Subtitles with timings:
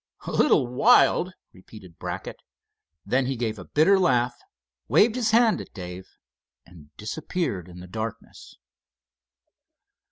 [0.25, 2.41] "A little wild!" repeated Brackett.
[3.05, 4.33] Then he gave a bitter laugh,
[4.87, 6.07] waved his hand at Dave,
[6.65, 8.57] and disappeared in the darkness.